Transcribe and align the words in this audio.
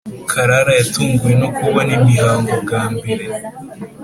Karara 0.31 0.71
yatunguwe 0.79 1.33
no 1.41 1.49
kubona 1.55 1.91
imihango 1.99 2.53
bwa 2.63 2.81
mbere 2.95 3.25